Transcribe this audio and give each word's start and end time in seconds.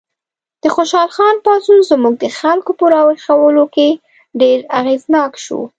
د 0.63 0.65
خوشحال 0.75 1.09
خان 1.15 1.35
پاڅون 1.45 1.79
زموږ 1.91 2.15
د 2.19 2.25
خلکو 2.39 2.71
په 2.79 2.85
راویښولو 2.93 3.63
کې 3.75 3.89
ډېر 4.41 4.59
اغېزناک 4.79 5.31
شو. 5.45 5.61